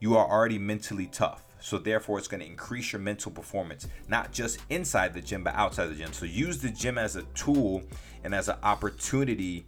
you 0.00 0.16
are 0.16 0.28
already 0.28 0.58
mentally 0.58 1.06
tough. 1.06 1.43
So 1.64 1.78
therefore 1.78 2.18
it's 2.18 2.28
going 2.28 2.42
to 2.42 2.46
increase 2.46 2.92
your 2.92 3.00
mental 3.00 3.32
performance, 3.32 3.88
not 4.06 4.32
just 4.32 4.58
inside 4.68 5.14
the 5.14 5.22
gym 5.22 5.42
but 5.42 5.54
outside 5.54 5.86
the 5.86 5.94
gym. 5.94 6.12
So 6.12 6.26
use 6.26 6.58
the 6.58 6.68
gym 6.68 6.98
as 6.98 7.16
a 7.16 7.22
tool 7.34 7.82
and 8.22 8.34
as 8.34 8.50
an 8.50 8.56
opportunity 8.62 9.64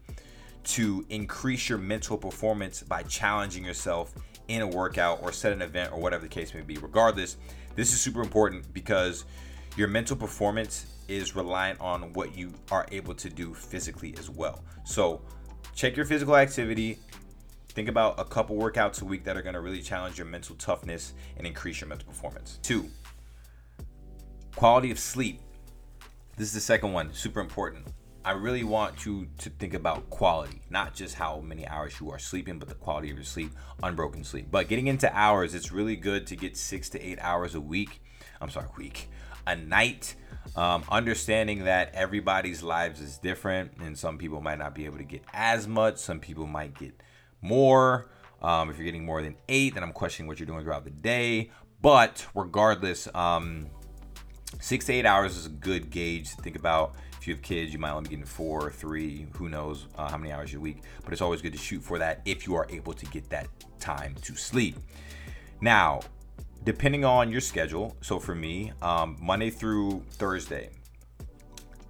to 0.64 1.06
increase 1.08 1.70
your 1.70 1.78
mental 1.78 2.18
performance 2.18 2.82
by 2.82 3.02
challenging 3.04 3.64
yourself 3.64 4.12
in 4.48 4.60
a 4.60 4.66
workout 4.66 5.22
or 5.22 5.32
set 5.32 5.54
an 5.54 5.62
event 5.62 5.90
or 5.90 5.98
whatever 5.98 6.24
the 6.24 6.28
case 6.28 6.52
may 6.52 6.60
be. 6.60 6.76
Regardless, 6.76 7.38
this 7.76 7.94
is 7.94 8.00
super 8.00 8.20
important 8.20 8.74
because 8.74 9.24
your 9.78 9.88
mental 9.88 10.16
performance 10.16 10.84
is 11.08 11.34
reliant 11.34 11.80
on 11.80 12.12
what 12.12 12.36
you 12.36 12.52
are 12.70 12.86
able 12.92 13.14
to 13.14 13.30
do 13.30 13.54
physically 13.54 14.14
as 14.18 14.28
well. 14.28 14.62
So, 14.84 15.22
check 15.74 15.96
your 15.96 16.04
physical 16.04 16.36
activity. 16.36 16.98
Think 17.76 17.90
about 17.90 18.18
a 18.18 18.24
couple 18.24 18.56
workouts 18.56 19.02
a 19.02 19.04
week 19.04 19.22
that 19.24 19.36
are 19.36 19.42
going 19.42 19.52
to 19.52 19.60
really 19.60 19.82
challenge 19.82 20.16
your 20.16 20.26
mental 20.26 20.56
toughness 20.56 21.12
and 21.36 21.46
increase 21.46 21.78
your 21.78 21.88
mental 21.88 22.08
performance. 22.08 22.58
Two, 22.62 22.88
quality 24.54 24.90
of 24.90 24.98
sleep. 24.98 25.42
This 26.38 26.48
is 26.48 26.54
the 26.54 26.60
second 26.60 26.94
one, 26.94 27.12
super 27.12 27.38
important. 27.38 27.86
I 28.24 28.30
really 28.30 28.64
want 28.64 29.04
you 29.04 29.26
to 29.36 29.50
think 29.50 29.74
about 29.74 30.08
quality, 30.08 30.62
not 30.70 30.94
just 30.94 31.16
how 31.16 31.40
many 31.40 31.68
hours 31.68 32.00
you 32.00 32.10
are 32.10 32.18
sleeping, 32.18 32.58
but 32.58 32.70
the 32.70 32.74
quality 32.76 33.10
of 33.10 33.16
your 33.16 33.26
sleep, 33.26 33.50
unbroken 33.82 34.24
sleep. 34.24 34.46
But 34.50 34.68
getting 34.68 34.86
into 34.86 35.14
hours, 35.14 35.54
it's 35.54 35.70
really 35.70 35.96
good 35.96 36.26
to 36.28 36.34
get 36.34 36.56
six 36.56 36.88
to 36.88 37.06
eight 37.06 37.18
hours 37.20 37.54
a 37.54 37.60
week. 37.60 38.00
I'm 38.40 38.48
sorry, 38.48 38.68
week, 38.78 39.10
a 39.46 39.54
night. 39.54 40.14
Um, 40.56 40.82
understanding 40.88 41.64
that 41.64 41.90
everybody's 41.92 42.62
lives 42.62 43.02
is 43.02 43.18
different, 43.18 43.72
and 43.82 43.98
some 43.98 44.16
people 44.16 44.40
might 44.40 44.58
not 44.58 44.74
be 44.74 44.86
able 44.86 44.96
to 44.96 45.04
get 45.04 45.24
as 45.34 45.68
much. 45.68 45.98
Some 45.98 46.20
people 46.20 46.46
might 46.46 46.72
get 46.78 47.02
more. 47.46 48.08
Um, 48.42 48.70
if 48.70 48.76
you're 48.76 48.84
getting 48.84 49.04
more 49.04 49.22
than 49.22 49.36
eight, 49.48 49.74
then 49.74 49.82
I'm 49.82 49.92
questioning 49.92 50.28
what 50.28 50.38
you're 50.38 50.46
doing 50.46 50.62
throughout 50.62 50.84
the 50.84 50.90
day. 50.90 51.50
But 51.80 52.26
regardless, 52.34 53.08
um, 53.14 53.66
six 54.60 54.86
to 54.86 54.92
eight 54.92 55.06
hours 55.06 55.36
is 55.36 55.46
a 55.46 55.50
good 55.50 55.90
gauge 55.90 56.34
to 56.34 56.42
think 56.42 56.56
about. 56.56 56.94
If 57.18 57.26
you 57.26 57.34
have 57.34 57.42
kids, 57.42 57.72
you 57.72 57.78
might 57.78 57.90
only 57.90 58.04
be 58.04 58.10
getting 58.10 58.24
four 58.24 58.66
or 58.66 58.70
three. 58.70 59.26
Who 59.36 59.48
knows 59.48 59.86
uh, 59.96 60.08
how 60.08 60.18
many 60.18 60.32
hours 60.32 60.54
a 60.54 60.60
week? 60.60 60.82
But 61.04 61.12
it's 61.12 61.22
always 61.22 61.42
good 61.42 61.52
to 61.52 61.58
shoot 61.58 61.82
for 61.82 61.98
that 61.98 62.22
if 62.24 62.46
you 62.46 62.54
are 62.54 62.66
able 62.70 62.92
to 62.92 63.06
get 63.06 63.28
that 63.30 63.48
time 63.80 64.14
to 64.22 64.36
sleep. 64.36 64.76
Now, 65.60 66.00
depending 66.66 67.04
on 67.04 67.30
your 67.30 67.40
schedule. 67.40 67.96
So 68.02 68.18
for 68.18 68.34
me, 68.34 68.72
um, 68.82 69.16
Monday 69.20 69.50
through 69.50 70.04
Thursday, 70.10 70.70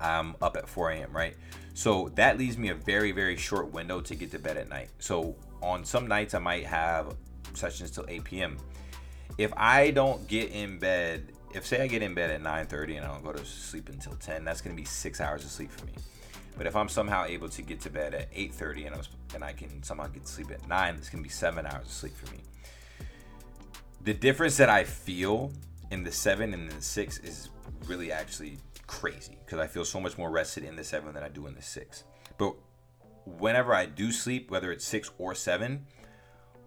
I'm 0.01 0.37
up 0.41 0.57
at 0.57 0.69
4 0.69 0.91
a.m. 0.91 1.13
Right, 1.13 1.35
so 1.75 2.11
that 2.15 2.39
leaves 2.39 2.57
me 2.57 2.69
a 2.69 2.75
very 2.75 3.11
very 3.11 3.37
short 3.37 3.73
window 3.73 4.01
to 4.03 4.15
get 4.15 4.31
to 4.33 4.39
bed 4.39 4.57
at 4.57 4.69
night. 4.69 4.91
So 4.99 5.35
on 5.63 5.85
some 5.85 6.07
nights 6.07 6.35
I 6.35 6.39
might 6.39 6.67
have 6.67 7.17
sessions 7.55 7.91
till 7.91 8.05
8 8.09 8.25
p.m. 8.25 8.57
If 9.39 9.53
I 9.57 9.91
don't 9.91 10.27
get 10.29 10.51
in 10.51 10.79
bed, 10.79 11.33
if 11.55 11.67
say 11.67 11.83
I 11.83 11.87
get 11.87 12.03
in 12.03 12.15
bed 12.15 12.31
at 12.31 12.43
9:30 12.43 12.97
and 12.97 13.07
I 13.07 13.09
don't 13.09 13.25
go 13.25 13.33
to 13.33 13.45
sleep 13.45 13.89
until 13.89 14.15
10, 14.15 14.45
that's 14.45 14.61
gonna 14.61 14.77
be 14.77 14.85
six 14.85 15.21
hours 15.21 15.45
of 15.45 15.51
sleep 15.51 15.71
for 15.71 15.85
me. 15.87 15.93
But 16.57 16.67
if 16.67 16.75
I'm 16.75 16.89
somehow 16.89 17.27
able 17.27 17.51
to 17.51 17.63
get 17.63 17.81
to 17.83 17.91
bed 17.91 18.15
at 18.15 18.33
8:30 18.33 18.87
and, 18.87 18.95
I 18.97 19.01
and 19.35 19.45
I 19.45 19.53
can 19.53 19.83
somehow 19.83 20.07
get 20.07 20.25
to 20.25 20.33
sleep 20.33 20.51
at 20.51 20.67
9, 20.67 20.95
it's 20.95 21.11
gonna 21.11 21.23
be 21.23 21.29
seven 21.29 21.67
hours 21.67 21.87
of 21.87 21.93
sleep 21.93 22.17
for 22.17 22.33
me 22.33 22.41
the 24.07 24.15
difference 24.15 24.57
that 24.57 24.71
I 24.71 24.85
feel 24.85 25.51
in 25.91 26.05
the 26.05 26.13
seven 26.13 26.55
and 26.55 26.71
the 26.71 26.81
six 26.81 27.19
is 27.19 27.51
really 27.87 28.13
actually 28.13 28.59
crazy 28.87 29.37
because 29.45 29.59
I 29.59 29.67
feel 29.67 29.85
so 29.85 29.99
much 29.99 30.17
more 30.17 30.31
rested 30.31 30.63
in 30.63 30.77
the 30.77 30.85
seven 30.85 31.13
than 31.13 31.25
I 31.25 31.29
do 31.29 31.49
in 31.49 31.57
the 31.57 31.63
six. 31.63 32.05
But 32.39 32.55
whenever 33.27 33.75
I 33.75 33.87
do 33.87 34.13
sleep, 34.13 34.51
whether 34.51 34.73
it's 34.73 34.85
six 34.85 35.11
or 35.19 35.35
seven, 35.35 35.87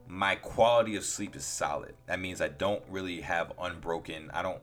my 0.07 0.35
quality 0.35 0.95
of 0.95 1.03
sleep 1.03 1.35
is 1.35 1.45
solid. 1.45 1.95
That 2.07 2.19
means 2.19 2.41
I 2.41 2.49
don't 2.49 2.83
really 2.89 3.21
have 3.21 3.53
unbroken, 3.59 4.29
I 4.33 4.41
don't 4.41 4.61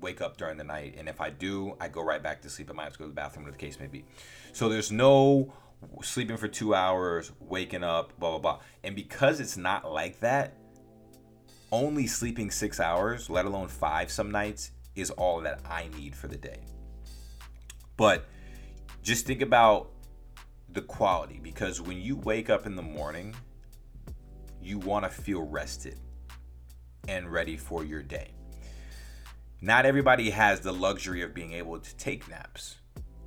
wake 0.00 0.20
up 0.20 0.36
during 0.36 0.56
the 0.56 0.64
night. 0.64 0.94
And 0.98 1.08
if 1.08 1.20
I 1.20 1.30
do, 1.30 1.76
I 1.80 1.88
go 1.88 2.02
right 2.02 2.22
back 2.22 2.42
to 2.42 2.50
sleep. 2.50 2.70
I 2.70 2.72
might 2.72 2.84
have 2.84 2.92
to 2.92 2.98
go 3.00 3.04
to 3.04 3.10
the 3.10 3.14
bathroom, 3.14 3.44
whatever 3.44 3.58
the 3.58 3.66
case 3.66 3.80
may 3.80 3.86
be. 3.86 4.04
So 4.52 4.68
there's 4.68 4.92
no 4.92 5.52
sleeping 6.02 6.36
for 6.36 6.48
two 6.48 6.74
hours, 6.74 7.32
waking 7.40 7.82
up, 7.82 8.18
blah, 8.18 8.30
blah, 8.30 8.38
blah. 8.38 8.60
And 8.84 8.94
because 8.94 9.40
it's 9.40 9.56
not 9.56 9.90
like 9.90 10.20
that, 10.20 10.54
only 11.70 12.06
sleeping 12.06 12.50
six 12.50 12.80
hours, 12.80 13.28
let 13.28 13.44
alone 13.44 13.68
five 13.68 14.10
some 14.10 14.30
nights, 14.30 14.70
is 14.94 15.10
all 15.10 15.40
that 15.40 15.60
I 15.68 15.88
need 15.96 16.14
for 16.14 16.28
the 16.28 16.36
day. 16.36 16.60
But 17.96 18.26
just 19.02 19.26
think 19.26 19.42
about 19.42 19.90
the 20.72 20.82
quality 20.82 21.40
because 21.42 21.80
when 21.80 22.00
you 22.00 22.16
wake 22.16 22.50
up 22.50 22.66
in 22.66 22.76
the 22.76 22.82
morning, 22.82 23.34
you 24.62 24.78
want 24.78 25.04
to 25.04 25.10
feel 25.10 25.42
rested. 25.42 25.98
and 27.08 27.32
ready 27.32 27.56
for 27.56 27.84
your 27.84 28.02
day. 28.02 28.32
Not 29.62 29.86
everybody 29.86 30.30
has 30.30 30.60
the 30.60 30.72
luxury 30.72 31.22
of 31.22 31.34
being 31.34 31.52
able 31.54 31.78
to 31.78 31.96
take 31.96 32.28
naps. 32.28 32.76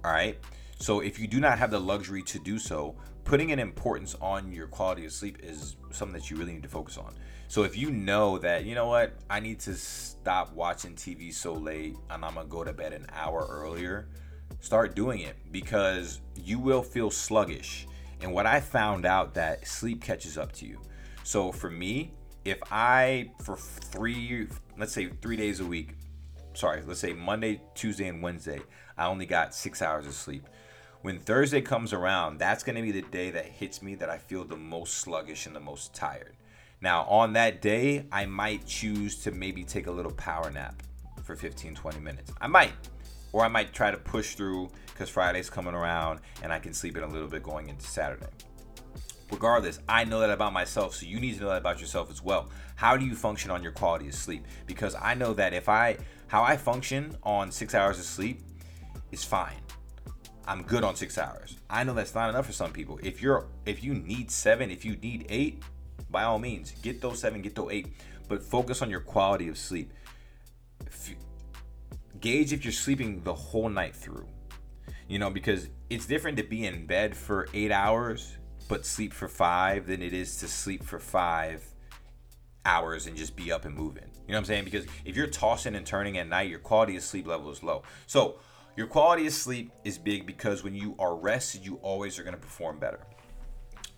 All 0.05 0.11
right. 0.11 0.37
So 0.79 0.99
if 0.99 1.19
you 1.19 1.27
do 1.27 1.39
not 1.39 1.57
have 1.57 1.71
the 1.71 1.79
luxury 1.79 2.21
to 2.23 2.39
do 2.39 2.59
so, 2.59 2.95
putting 3.23 3.51
an 3.51 3.59
importance 3.59 4.15
on 4.21 4.51
your 4.51 4.67
quality 4.67 5.05
of 5.05 5.11
sleep 5.11 5.39
is 5.41 5.75
something 5.91 6.13
that 6.19 6.29
you 6.29 6.37
really 6.37 6.53
need 6.53 6.63
to 6.63 6.69
focus 6.69 6.97
on. 6.97 7.15
So 7.47 7.63
if 7.63 7.75
you 7.77 7.91
know 7.91 8.37
that, 8.37 8.65
you 8.65 8.75
know 8.75 8.87
what, 8.87 9.15
I 9.29 9.39
need 9.39 9.59
to 9.61 9.73
stop 9.73 10.53
watching 10.53 10.93
TV 10.95 11.33
so 11.33 11.53
late 11.53 11.95
and 12.09 12.23
I'm 12.23 12.35
going 12.35 12.45
to 12.45 12.51
go 12.51 12.63
to 12.63 12.73
bed 12.73 12.93
an 12.93 13.07
hour 13.11 13.47
earlier, 13.49 14.07
start 14.59 14.95
doing 14.95 15.21
it 15.21 15.35
because 15.51 16.21
you 16.35 16.59
will 16.59 16.83
feel 16.83 17.09
sluggish. 17.09 17.87
And 18.21 18.33
what 18.33 18.45
I 18.45 18.59
found 18.59 19.05
out 19.05 19.33
that 19.35 19.67
sleep 19.67 20.01
catches 20.01 20.37
up 20.37 20.51
to 20.53 20.65
you. 20.65 20.79
So 21.23 21.51
for 21.51 21.69
me, 21.69 22.13
if 22.45 22.59
I 22.71 23.31
for 23.41 23.55
3 23.55 24.47
let's 24.77 24.93
say 24.93 25.07
3 25.21 25.35
days 25.35 25.59
a 25.59 25.65
week, 25.65 25.95
sorry, 26.53 26.81
let's 26.85 26.99
say 26.99 27.13
Monday, 27.13 27.61
Tuesday 27.75 28.07
and 28.07 28.21
Wednesday, 28.21 28.59
I 28.97 29.05
only 29.07 29.25
got 29.25 29.53
6 29.53 29.81
hours 29.81 30.07
of 30.07 30.13
sleep 30.13 30.47
when 31.01 31.17
Thursday 31.17 31.61
comes 31.61 31.93
around, 31.93 32.37
that's 32.37 32.63
going 32.63 32.75
to 32.75 32.81
be 32.81 32.91
the 32.91 33.01
day 33.01 33.31
that 33.31 33.45
hits 33.45 33.81
me 33.81 33.95
that 33.95 34.09
I 34.09 34.17
feel 34.17 34.43
the 34.43 34.55
most 34.55 34.95
sluggish 34.95 35.45
and 35.47 35.55
the 35.55 35.59
most 35.59 35.93
tired. 35.93 36.35
Now, 36.79 37.03
on 37.03 37.33
that 37.33 37.61
day, 37.61 38.05
I 38.11 38.25
might 38.25 38.65
choose 38.65 39.17
to 39.23 39.31
maybe 39.31 39.63
take 39.63 39.87
a 39.87 39.91
little 39.91 40.11
power 40.11 40.49
nap 40.51 40.81
for 41.23 41.35
15, 41.35 41.75
20 41.75 41.99
minutes. 41.99 42.31
I 42.39 42.47
might. 42.47 42.73
Or 43.33 43.43
I 43.43 43.47
might 43.47 43.73
try 43.73 43.91
to 43.91 43.97
push 43.97 44.35
through 44.35 44.69
because 44.87 45.09
Friday's 45.09 45.49
coming 45.49 45.73
around 45.73 46.19
and 46.43 46.51
I 46.51 46.59
can 46.59 46.73
sleep 46.73 46.97
in 46.97 47.03
a 47.03 47.07
little 47.07 47.27
bit 47.27 47.43
going 47.43 47.69
into 47.69 47.85
Saturday. 47.85 48.27
Regardless, 49.31 49.79
I 49.87 50.03
know 50.03 50.19
that 50.19 50.29
about 50.29 50.51
myself, 50.51 50.95
so 50.95 51.05
you 51.05 51.19
need 51.19 51.35
to 51.35 51.41
know 51.41 51.49
that 51.49 51.57
about 51.57 51.79
yourself 51.79 52.11
as 52.11 52.21
well. 52.21 52.49
How 52.75 52.97
do 52.97 53.05
you 53.05 53.15
function 53.15 53.49
on 53.49 53.63
your 53.63 53.71
quality 53.71 54.09
of 54.09 54.13
sleep? 54.13 54.45
Because 54.67 54.93
I 55.01 55.13
know 55.13 55.33
that 55.33 55.53
if 55.53 55.69
I, 55.69 55.97
how 56.27 56.43
I 56.43 56.57
function 56.57 57.15
on 57.23 57.51
six 57.51 57.73
hours 57.73 57.97
of 57.97 58.05
sleep 58.05 58.41
is 59.11 59.23
fine. 59.23 59.55
I'm 60.47 60.63
good 60.63 60.83
on 60.83 60.95
six 60.95 61.17
hours. 61.17 61.57
I 61.69 61.83
know 61.83 61.93
that's 61.93 62.15
not 62.15 62.29
enough 62.29 62.45
for 62.45 62.51
some 62.51 62.71
people. 62.71 62.99
If 63.01 63.21
you're 63.21 63.45
if 63.65 63.83
you 63.83 63.93
need 63.93 64.31
seven, 64.31 64.71
if 64.71 64.83
you 64.83 64.95
need 64.97 65.27
eight, 65.29 65.63
by 66.09 66.23
all 66.23 66.39
means, 66.39 66.71
get 66.81 66.99
those 66.99 67.19
seven, 67.19 67.41
get 67.41 67.55
those 67.55 67.71
eight. 67.71 67.87
But 68.27 68.43
focus 68.43 68.81
on 68.81 68.89
your 68.89 69.01
quality 69.01 69.47
of 69.47 69.57
sleep. 69.57 69.93
Gauge 72.21 72.53
if 72.53 72.63
you're 72.63 72.71
sleeping 72.71 73.23
the 73.23 73.33
whole 73.33 73.69
night 73.69 73.95
through. 73.95 74.27
You 75.07 75.19
know, 75.19 75.29
because 75.29 75.69
it's 75.89 76.05
different 76.05 76.37
to 76.37 76.43
be 76.43 76.65
in 76.65 76.85
bed 76.85 77.15
for 77.17 77.49
eight 77.53 77.71
hours 77.71 78.37
but 78.71 78.85
sleep 78.85 79.11
for 79.11 79.27
five 79.27 79.85
than 79.85 80.01
it 80.01 80.13
is 80.13 80.37
to 80.37 80.47
sleep 80.47 80.81
for 80.81 80.97
five 80.97 81.61
hours 82.63 83.05
and 83.05 83.17
just 83.17 83.35
be 83.35 83.51
up 83.51 83.65
and 83.65 83.75
moving. 83.75 84.05
You 84.25 84.31
know 84.31 84.35
what 84.35 84.37
I'm 84.37 84.45
saying? 84.45 84.63
Because 84.63 84.85
if 85.03 85.17
you're 85.17 85.27
tossing 85.27 85.75
and 85.75 85.85
turning 85.85 86.17
at 86.17 86.29
night, 86.29 86.49
your 86.49 86.59
quality 86.59 86.95
of 86.95 87.03
sleep 87.03 87.27
level 87.27 87.51
is 87.51 87.61
low. 87.63 87.83
So 88.07 88.35
your 88.77 88.87
quality 88.87 89.27
of 89.27 89.33
sleep 89.33 89.73
is 89.83 89.97
big 89.97 90.25
because 90.25 90.63
when 90.63 90.73
you 90.73 90.95
are 90.99 91.17
rested, 91.17 91.65
you 91.65 91.79
always 91.81 92.17
are 92.17 92.23
going 92.23 92.35
to 92.35 92.39
perform 92.39 92.79
better. 92.79 93.01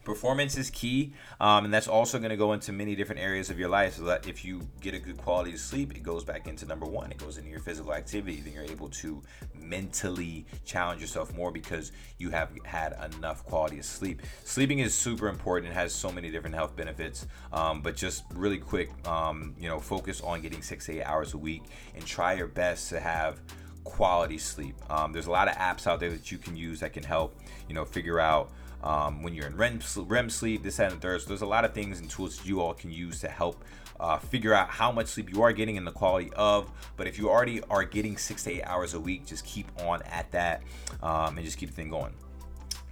Performance 0.04 0.58
is 0.58 0.70
key, 0.70 1.14
um, 1.40 1.66
and 1.66 1.74
that's 1.74 1.88
also 1.88 2.18
going 2.18 2.30
to 2.30 2.38
go 2.38 2.54
into 2.54 2.74
many 2.74 2.96
different 2.96 3.22
areas 3.22 3.50
of 3.50 3.58
your 3.58 3.70
life. 3.70 3.96
So 3.96 4.04
that 4.04 4.28
if 4.28 4.44
you 4.44 4.68
get 4.82 4.94
a 4.94 5.00
good 5.00 5.18
quality 5.18 5.54
of 5.54 5.60
sleep, 5.60 5.96
it 5.96 6.04
goes 6.04 6.24
back 6.24 6.48
into 6.48 6.66
number 6.66 6.86
one. 6.86 7.12
It 7.12 7.18
goes 7.18 7.38
into 7.38 7.50
your 7.50 7.62
physical 7.62 7.94
activity. 7.94 8.42
Then 8.42 8.54
you're 8.54 8.64
able 8.64 8.90
to 8.90 9.22
mentally 9.56 10.46
challenge 10.66 11.00
yourself 11.00 11.34
more 11.36 11.52
because 11.52 11.94
you 12.18 12.30
have 12.32 12.50
had 12.66 12.94
enough 13.16 13.46
quality 13.46 13.80
of 13.80 13.86
sleep. 13.86 14.22
Sleeping 14.44 14.80
is 14.80 14.94
super 14.94 15.30
important. 15.30 15.72
It 15.72 15.76
has 15.76 15.94
so 15.94 16.12
many 16.12 16.30
different 16.30 16.56
health 16.56 16.76
benefits. 16.76 17.26
Um, 17.54 17.82
but 17.82 17.96
just 17.96 18.24
really 18.34 18.58
quick, 18.58 18.92
um, 19.08 19.56
you 19.60 19.70
know, 19.70 19.80
focus 19.80 20.20
on 20.22 20.42
getting 20.42 20.62
six 20.62 20.86
to 20.88 21.00
eight 21.00 21.04
hours 21.04 21.34
a 21.34 21.38
week 21.38 21.64
and 21.96 22.06
try 22.06 22.34
your 22.34 22.48
best 22.48 22.90
to 22.90 23.00
have 23.00 23.40
quality 23.84 24.38
sleep. 24.38 24.76
Um, 24.90 25.14
there's 25.14 25.28
a 25.28 25.32
lot 25.32 25.48
of 25.48 25.56
apps 25.56 25.88
out 25.88 26.00
there 26.00 26.10
that 26.10 26.32
you 26.32 26.38
can 26.38 26.56
use 26.56 26.80
that 26.82 26.94
can 26.94 27.04
help, 27.04 27.40
you 27.68 27.76
know, 27.76 27.86
figure 27.86 28.20
out 28.20 28.52
um, 28.84 29.24
when 29.24 29.34
you're 29.34 29.48
in 29.48 29.56
REM, 29.56 29.80
REM 29.96 30.30
sleep, 30.30 30.62
this, 30.62 30.80
and 30.80 31.02
third. 31.02 31.22
So 31.22 31.30
there's 31.30 31.42
a 31.42 31.48
lot 31.48 31.66
of 31.66 31.74
things 31.74 32.00
and 32.00 32.10
tools 32.10 32.38
that 32.38 32.46
you 32.46 32.62
all 32.62 32.74
can 32.74 32.92
use 32.92 33.20
to 33.22 33.30
help 33.30 33.64
uh, 34.00 34.18
figure 34.18 34.54
out 34.54 34.70
how 34.70 34.92
much 34.92 35.08
sleep 35.08 35.32
you 35.34 35.42
are 35.42 35.54
getting 35.54 35.78
and 35.78 35.88
the 35.88 35.92
quality 35.92 36.32
of. 36.36 36.70
But 36.98 37.08
if 37.08 37.18
you 37.18 37.30
already 37.30 37.62
are 37.70 37.86
getting 37.86 38.18
six 38.18 38.44
to 38.44 38.52
eight 38.52 38.64
hours 38.64 38.94
a 38.94 39.00
week, 39.00 39.26
just 39.26 39.46
keep 39.46 39.68
on 39.82 40.02
at 40.04 40.30
that 40.32 40.62
um, 41.02 41.38
and 41.38 41.46
just 41.46 41.58
keep 41.58 41.70
the 41.70 41.76
thing 41.76 41.90
going. 41.90 42.14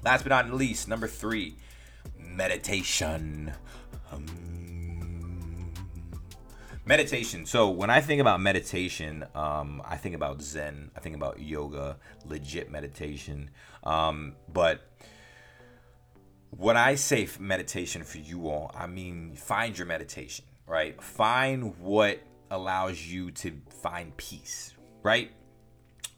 Last 0.03 0.24
but 0.24 0.29
not 0.29 0.51
least, 0.53 0.88
number 0.88 1.07
three, 1.07 1.57
meditation. 2.17 3.51
Um, 4.12 5.71
meditation. 6.86 7.45
So 7.45 7.69
when 7.69 7.89
I 7.89 8.01
think 8.01 8.21
about 8.21 8.41
meditation, 8.41 9.25
um, 9.36 9.81
I 9.86 9.98
think 9.98 10.15
about 10.15 10.41
Zen. 10.41 10.91
I 10.95 11.00
think 11.01 11.15
about 11.15 11.39
yoga, 11.39 11.98
legit 12.25 12.71
meditation. 12.71 13.50
Um, 13.83 14.36
but 14.51 14.88
when 16.58 16.77
I 16.77 16.96
say 16.96 17.27
meditation 17.39 18.03
for 18.03 18.17
you 18.17 18.50
all, 18.50 18.72
I 18.75 18.88
mean 18.88 19.36
find 19.36 19.77
your 19.77 19.88
meditation, 19.88 20.46
right? 20.67 21.01
Find 21.01 21.77
what 21.79 22.20
allows 22.50 23.05
you 23.08 23.31
to 23.31 23.53
find 23.81 24.15
peace, 24.17 24.74
right? 25.01 25.31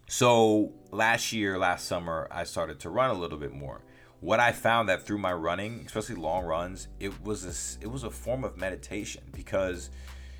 So 0.07 0.73
last 0.91 1.33
year, 1.33 1.57
last 1.57 1.87
summer, 1.87 2.27
I 2.31 2.43
started 2.43 2.79
to 2.81 2.89
run 2.89 3.09
a 3.09 3.13
little 3.13 3.37
bit 3.37 3.53
more. 3.53 3.81
What 4.19 4.39
I 4.39 4.51
found 4.51 4.89
that 4.89 5.05
through 5.05 5.17
my 5.17 5.33
running, 5.33 5.83
especially 5.85 6.15
long 6.15 6.45
runs, 6.45 6.87
it 6.99 7.21
was 7.23 7.45
a, 7.45 7.83
it 7.83 7.87
was 7.87 8.03
a 8.03 8.09
form 8.09 8.43
of 8.43 8.57
meditation 8.57 9.23
because 9.33 9.89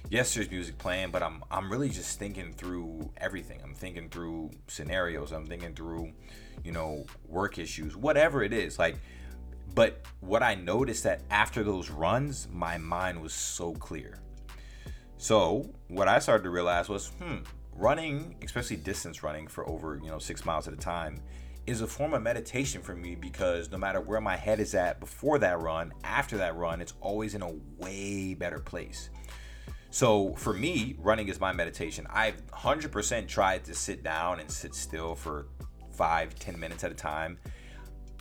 yes, 0.10 0.34
there's 0.34 0.50
music 0.50 0.78
playing, 0.78 1.12
but 1.12 1.22
I'm 1.22 1.44
I'm 1.52 1.72
really 1.72 1.90
just 1.90 2.20
thinking 2.20 2.54
through 2.54 3.12
everything. 3.18 3.60
I'm 3.64 3.74
thinking 3.74 4.10
through 4.10 4.52
scenarios. 4.68 5.32
I'm 5.32 5.46
thinking 5.46 5.74
through, 5.74 6.14
you 6.64 6.72
know, 6.72 7.06
work 7.28 7.58
issues, 7.58 7.96
whatever 7.96 8.44
it 8.44 8.54
is. 8.54 8.80
Like, 8.80 8.98
but 9.74 10.06
what 10.20 10.44
I 10.44 10.56
noticed 10.56 11.04
that 11.04 11.22
after 11.30 11.64
those 11.64 11.90
runs, 11.90 12.48
my 12.52 12.78
mind 12.78 13.22
was 13.22 13.34
so 13.34 13.74
clear. 13.74 14.20
So 15.18 15.70
what 15.88 16.08
I 16.08 16.20
started 16.20 16.44
to 16.44 16.50
realize 16.50 16.90
was, 16.90 17.08
hmm, 17.08 17.38
running, 17.76 18.36
especially 18.44 18.78
distance 18.78 19.24
running 19.24 19.48
for 19.48 19.68
over 19.68 20.00
you 20.04 20.10
know 20.10 20.20
six 20.20 20.46
miles 20.46 20.68
at 20.68 20.74
a 20.74 20.78
time, 20.78 21.22
is 21.66 21.82
a 21.82 21.88
form 21.88 22.14
of 22.14 22.22
meditation 22.22 22.82
for 22.82 22.96
me 22.96 23.16
because 23.16 23.72
no 23.72 23.78
matter 23.78 24.02
where 24.02 24.20
my 24.20 24.36
head 24.36 24.60
is 24.60 24.76
at 24.76 25.00
before 25.00 25.40
that 25.40 25.60
run, 25.60 25.94
after 26.04 26.38
that 26.38 26.56
run, 26.56 26.82
it's 26.82 26.94
always 27.00 27.36
in 27.36 27.42
a 27.42 27.54
way 27.78 28.34
better 28.34 28.60
place. 28.60 29.10
So 29.90 30.34
for 30.36 30.54
me, 30.54 30.96
running 31.00 31.30
is 31.30 31.40
my 31.40 31.54
meditation. 31.54 32.08
I've 32.10 32.46
100% 32.48 33.28
tried 33.28 33.64
to 33.66 33.74
sit 33.74 34.04
down 34.04 34.40
and 34.40 34.50
sit 34.50 34.74
still 34.76 35.16
for 35.16 35.46
five, 35.94 36.36
ten 36.36 36.60
minutes 36.60 36.84
at 36.84 36.92
a 36.92 36.96
time. 36.96 37.38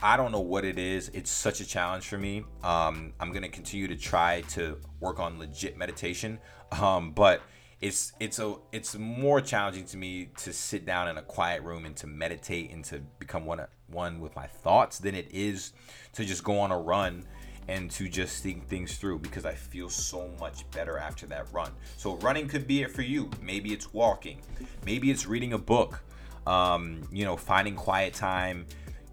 I 0.04 0.16
don't 0.16 0.32
know 0.32 0.40
what 0.40 0.64
it 0.64 0.80
is. 0.80 1.10
It's 1.14 1.30
such 1.30 1.60
a 1.60 1.64
challenge 1.64 2.08
for 2.08 2.18
me. 2.18 2.44
Um, 2.64 3.12
I'm 3.20 3.32
gonna 3.32 3.48
continue 3.48 3.86
to 3.86 3.96
try 3.96 4.40
to 4.50 4.76
work 4.98 5.20
on 5.20 5.38
legit 5.38 5.78
meditation, 5.78 6.40
um, 6.72 7.12
but 7.12 7.40
it's 7.80 8.12
it's 8.18 8.40
a 8.40 8.56
it's 8.72 8.96
more 8.96 9.40
challenging 9.40 9.84
to 9.86 9.96
me 9.96 10.30
to 10.38 10.52
sit 10.52 10.84
down 10.84 11.06
in 11.08 11.18
a 11.18 11.22
quiet 11.22 11.62
room 11.62 11.86
and 11.86 11.94
to 11.96 12.08
meditate 12.08 12.72
and 12.72 12.84
to 12.86 12.98
become 13.20 13.46
one 13.46 13.64
one 13.86 14.20
with 14.20 14.34
my 14.34 14.46
thoughts 14.46 14.98
than 14.98 15.14
it 15.14 15.28
is 15.30 15.72
to 16.14 16.24
just 16.24 16.42
go 16.42 16.58
on 16.58 16.72
a 16.72 16.78
run 16.78 17.24
and 17.68 17.88
to 17.92 18.08
just 18.08 18.42
think 18.42 18.66
things 18.66 18.96
through 18.96 19.20
because 19.20 19.46
I 19.46 19.54
feel 19.54 19.88
so 19.88 20.28
much 20.40 20.68
better 20.72 20.98
after 20.98 21.26
that 21.26 21.46
run. 21.52 21.70
So 21.96 22.16
running 22.16 22.48
could 22.48 22.66
be 22.66 22.82
it 22.82 22.90
for 22.90 23.02
you. 23.02 23.30
Maybe 23.40 23.72
it's 23.72 23.92
walking. 23.92 24.40
Maybe 24.84 25.12
it's 25.12 25.26
reading 25.26 25.52
a 25.52 25.58
book. 25.58 26.02
Um, 26.44 27.06
you 27.12 27.24
know, 27.24 27.36
finding 27.36 27.76
quiet 27.76 28.14
time 28.14 28.66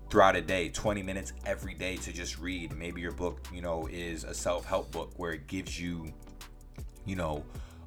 throughout 0.09 0.35
a 0.35 0.41
day, 0.41 0.69
20 0.69 1.03
minutes 1.03 1.33
every 1.45 1.73
day 1.73 1.95
to 1.97 2.11
just 2.11 2.39
read. 2.39 2.75
Maybe 2.75 3.01
your 3.01 3.11
book, 3.11 3.45
you 3.53 3.61
know, 3.61 3.87
is 3.91 4.23
a 4.23 4.33
self-help 4.33 4.91
book 4.91 5.13
where 5.17 5.33
it 5.33 5.47
gives 5.47 5.79
you, 5.79 6.11
you 7.05 7.15
know, 7.15 7.43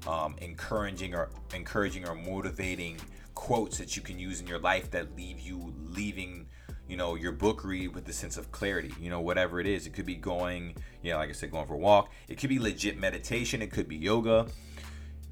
um, 0.07 0.37
encouraging 0.41 1.15
or 1.15 1.31
encouraging 1.55 2.09
or 2.09 2.15
motivating 2.15 2.99
quotes 3.35 3.79
that 3.79 3.97
you 3.97 4.03
can 4.03 4.19
use 4.19 4.41
in 4.41 4.47
your 4.47 4.59
life 4.59 4.91
that 4.91 5.17
leave 5.17 5.41
you 5.41 5.75
leaving 5.79 6.47
you 6.89 6.97
know 6.97 7.15
your 7.15 7.33
book 7.33 7.65
read 7.65 7.95
with 7.95 8.05
the 8.05 8.13
sense 8.13 8.37
of 8.37 8.51
clarity. 8.53 8.93
You 9.01 9.11
know 9.11 9.21
whatever 9.21 9.61
it 9.61 9.67
is 9.67 9.87
it 9.87 9.95
could 9.95 10.07
be 10.07 10.17
going 10.17 10.77
you 11.03 11.13
know 11.13 11.19
like 11.19 11.31
i 11.31 11.33
said 11.33 11.51
going 11.51 11.67
for 11.67 11.75
a 11.75 11.79
walk. 11.79 12.11
It 12.29 12.39
could 12.39 12.51
be 12.51 12.59
legit 12.59 12.99
meditation. 12.99 13.63
It 13.63 13.71
could 13.71 13.89
be 13.89 13.97
yoga. 13.97 14.47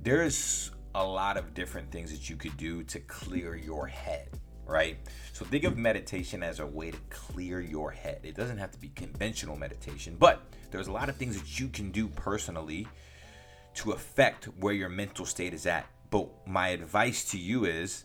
There's 0.03 0.71
a 0.95 1.05
lot 1.05 1.37
of 1.37 1.53
different 1.53 1.91
things 1.91 2.11
that 2.11 2.31
you 2.31 2.37
could 2.37 2.57
do 2.57 2.83
to 2.85 3.01
clear 3.01 3.55
your 3.55 3.87
head 3.87 4.29
right 4.67 4.99
so 5.41 5.47
think 5.47 5.65
of 5.65 5.79
meditation 5.79 6.43
as 6.43 6.61
a 6.61 6.67
way 6.67 6.91
to 6.91 6.99
clear 7.09 7.63
your 7.63 7.91
head. 7.91 8.21
It 8.25 8.37
doesn't 8.37 8.59
have 8.59 8.73
to 8.73 8.79
be 8.79 8.89
conventional 8.89 9.57
meditation 9.57 10.15
but 10.21 10.43
there's 10.71 10.89
a 10.89 10.93
lot 10.93 11.09
of 11.09 11.17
things 11.17 11.41
that 11.41 11.59
you 11.59 11.69
can 11.69 11.91
do 11.91 12.09
personally 12.09 12.87
to 13.77 13.93
affect 13.93 14.45
where 14.59 14.75
your 14.75 14.91
mental 14.91 15.25
state 15.25 15.55
is 15.55 15.65
at. 15.65 15.87
But 16.11 16.29
my 16.47 16.69
advice 16.69 17.25
to 17.31 17.39
you 17.39 17.65
is 17.65 18.05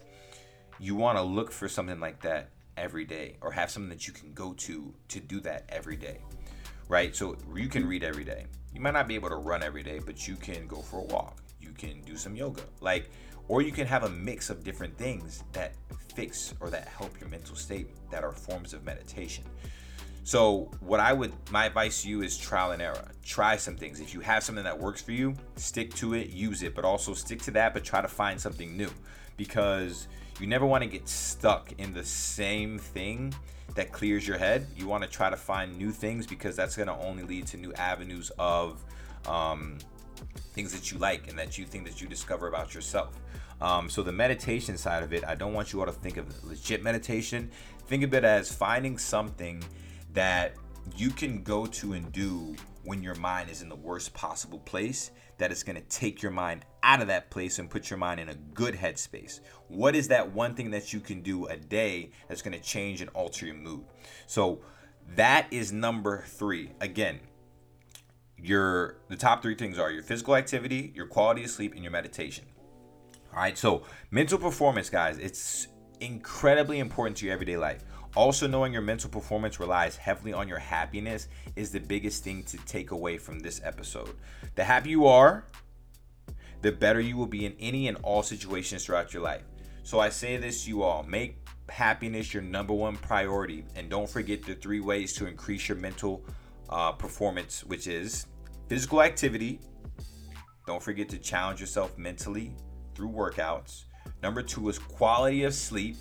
you 0.80 0.96
want 0.96 1.18
to 1.18 1.22
look 1.22 1.52
for 1.52 1.68
something 1.68 2.00
like 2.00 2.22
that 2.22 2.52
every 2.78 3.04
day 3.04 3.36
or 3.42 3.52
have 3.52 3.70
something 3.70 3.90
that 3.90 4.08
you 4.08 4.14
can 4.14 4.32
go 4.32 4.54
to 4.54 4.94
to 5.10 5.20
do 5.20 5.42
that 5.42 5.66
every 5.68 5.98
day 5.98 6.20
right? 6.88 7.14
So 7.14 7.36
you 7.54 7.68
can 7.68 7.86
read 7.86 8.06
every 8.06 8.24
day. 8.24 8.46
You 8.74 8.80
might 8.80 8.94
not 8.94 9.10
be 9.10 9.16
able 9.16 9.30
to 9.30 9.36
run 9.36 9.62
every 9.62 9.84
day 9.84 10.00
but 10.00 10.26
you 10.26 10.38
can 10.38 10.68
go 10.68 10.78
for 10.78 11.02
a 11.02 11.04
walk. 11.04 11.44
You 11.60 11.72
can 11.78 12.00
do 12.06 12.16
some 12.16 12.34
yoga. 12.38 12.62
Like, 12.80 13.10
or 13.48 13.62
you 13.62 13.72
can 13.72 13.88
have 13.88 14.04
a 14.04 14.10
mix 14.10 14.50
of 14.50 14.64
different 14.64 14.98
things 14.98 15.44
that 15.54 15.74
fix 16.14 16.54
or 16.60 16.70
that 16.70 16.88
help 16.88 17.20
your 17.20 17.30
mental 17.30 17.56
state 17.56 17.88
that 18.10 18.24
are 18.24 18.32
forms 18.32 18.74
of 18.74 18.84
meditation. 18.84 19.44
So, 20.24 20.72
what 20.80 21.00
I 21.00 21.14
would, 21.14 21.34
my 21.52 21.66
advice 21.66 22.02
to 22.02 22.10
you 22.10 22.24
is 22.24 22.36
trial 22.36 22.72
and 22.72 22.82
error. 22.82 23.12
Try 23.24 23.58
some 23.58 23.76
things. 23.76 24.00
If 24.00 24.16
you 24.16 24.22
have 24.22 24.44
something 24.44 24.64
that 24.64 24.80
works 24.80 25.00
for 25.00 25.12
you, 25.12 25.36
stick 25.56 25.94
to 25.96 26.16
it, 26.16 26.30
use 26.30 26.64
it, 26.64 26.74
but 26.74 26.84
also 26.84 27.14
stick 27.14 27.44
to 27.44 27.52
that, 27.52 27.76
but 27.76 27.84
try 27.84 28.02
to 28.02 28.08
find 28.08 28.42
something 28.42 28.76
new 28.76 28.90
because 29.38 30.08
you 30.40 30.48
never 30.48 30.66
want 30.66 30.84
to 30.84 30.90
get 30.90 31.08
stuck 31.08 31.72
in 31.78 31.94
the 31.94 32.04
same 32.04 32.80
thing 32.80 33.36
that 33.76 33.92
clears 33.92 34.28
your 34.28 34.38
head. 34.38 34.66
You 34.76 34.88
want 34.88 35.04
to 35.04 35.10
try 35.10 35.30
to 35.30 35.38
find 35.38 35.78
new 35.78 35.92
things 35.92 36.26
because 36.26 36.56
that's 36.56 36.76
going 36.76 36.88
to 36.88 36.98
only 36.98 37.22
lead 37.22 37.46
to 37.48 37.58
new 37.58 37.74
avenues 37.74 38.32
of 38.40 38.84
um, 39.28 39.78
things 40.54 40.74
that 40.74 40.92
you 40.92 40.98
like 40.98 41.28
and 41.28 41.38
that 41.38 41.58
you 41.58 41.66
think 41.66 41.86
that 41.86 42.02
you 42.02 42.08
discover 42.08 42.48
about 42.48 42.74
yourself. 42.74 43.20
Um, 43.62 43.90
so 43.90 44.04
the 44.04 44.12
meditation 44.12 44.78
side 44.78 45.04
of 45.04 45.14
it, 45.14 45.24
I 45.26 45.36
don't 45.36 45.54
want 45.54 45.72
you 45.72 45.80
all 45.80 45.86
to 45.86 45.92
think 45.92 46.18
of 46.18 46.44
legit 46.44 46.84
meditation. 46.84 47.50
Think 47.88 48.04
of 48.04 48.14
it 48.14 48.24
as 48.24 48.54
finding 48.54 48.98
something 48.98 49.64
that 50.14 50.56
you 50.96 51.10
can 51.10 51.44
go 51.44 51.66
to 51.66 51.94
and 51.94 52.12
do 52.12 52.56
when 52.84 53.02
your 53.02 53.16
mind 53.16 53.50
is 53.50 53.62
in 53.62 53.70
the 53.70 53.76
worst 53.76 54.14
possible 54.14 54.60
place 54.60 55.12
that 55.38 55.52
is 55.52 55.64
going 55.64 55.76
to 55.76 55.82
take 55.90 56.22
your 56.22 56.32
mind 56.32 56.64
out 56.84 57.02
of 57.02 57.08
that 57.08 57.30
place 57.30 57.60
and 57.60 57.70
put 57.70 57.90
your 57.90 57.98
mind 57.98 58.20
in 58.20 58.30
a 58.30 58.36
good 58.54 58.76
headspace. 58.76 59.40
What 59.68 59.96
is 59.96 60.08
that 60.10 60.32
one 60.32 60.54
thing 60.54 60.72
that 60.72 60.94
you 60.94 61.00
can 61.00 61.22
do 61.22 61.48
a 61.48 61.58
day 61.58 62.12
that's 62.28 62.42
going 62.42 62.58
to 62.58 62.64
change 62.64 63.02
and 63.02 63.10
alter 63.12 63.48
your 63.48 63.56
mood? 63.56 63.86
So 64.28 64.62
that 65.16 65.48
is 65.52 65.72
number 65.72 66.24
3. 66.28 66.72
Again, 66.80 67.20
your 68.38 68.98
the 69.10 69.16
top 69.16 69.42
3 69.42 69.56
things 69.56 69.80
are 69.80 69.92
your 69.92 70.04
physical 70.04 70.36
activity, 70.36 70.92
your 70.96 71.08
quality 71.08 71.44
of 71.44 71.50
sleep 71.50 71.74
and 71.74 71.84
your 71.84 71.92
meditation. 71.92 72.46
All 73.34 73.42
right? 73.42 73.58
So, 73.58 73.84
mental 74.12 74.38
performance, 74.38 74.90
guys, 74.90 75.18
it's 75.18 75.68
incredibly 76.00 76.80
important 76.80 77.18
to 77.18 77.26
your 77.26 77.34
everyday 77.34 77.58
life. 77.58 77.84
Also, 78.16 78.48
knowing 78.48 78.72
your 78.72 78.82
mental 78.82 79.10
performance 79.10 79.60
relies 79.60 79.98
heavily 79.98 80.32
on 80.32 80.48
your 80.48 80.60
happiness 80.60 81.28
is 81.56 81.72
the 81.72 81.80
biggest 81.80 82.24
thing 82.24 82.44
to 82.44 82.58
take 82.60 82.92
away 82.92 83.18
from 83.18 83.40
this 83.40 83.60
episode. 83.64 84.16
The 84.56 84.64
happier 84.64 84.92
you 84.92 85.06
are, 85.06 85.46
the 86.62 86.72
better 86.72 87.02
you 87.02 87.18
will 87.18 87.28
be 87.28 87.46
in 87.46 87.56
any 87.60 87.90
and 87.90 87.98
all 88.04 88.24
situations 88.24 88.86
throughout 88.86 89.14
your 89.14 89.22
life. 89.22 89.44
So, 89.84 90.00
I 90.00 90.10
say 90.10 90.38
this 90.38 90.64
to 90.64 90.70
you 90.70 90.84
all 90.84 91.04
make 91.04 91.38
happiness 91.70 92.34
your 92.34 92.44
number 92.44 92.74
one 92.74 92.96
priority, 92.96 93.66
and 93.76 93.90
don't 93.90 94.10
forget 94.10 94.44
the 94.44 94.56
three 94.56 94.80
ways 94.80 95.14
to 95.14 95.26
increase 95.26 95.68
your 95.68 95.78
mental 95.78 96.24
uh, 96.70 96.92
performance, 96.92 97.64
which 97.64 97.88
is 97.88 98.28
physical 98.68 99.02
activity. 99.02 99.60
Don't 100.68 100.82
forget 100.82 101.10
to 101.10 101.18
challenge 101.18 101.60
yourself 101.60 101.98
mentally 101.98 102.56
through 102.96 103.10
workouts. 103.10 103.84
Number 104.24 104.42
two 104.42 104.68
is 104.70 104.80
quality 104.80 105.44
of 105.44 105.54
sleep 105.54 105.98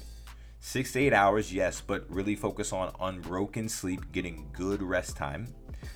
Six 0.66 0.92
to 0.92 0.99
eight 0.99 1.12
hours, 1.12 1.52
yes, 1.52 1.83
but 1.83 2.11
really 2.11 2.35
focus 2.35 2.73
on 2.73 2.90
unbroken 2.99 3.68
sleep, 3.68 4.11
getting 4.12 4.49
good 4.54 4.83
rest 4.83 5.14
time. 5.14 5.47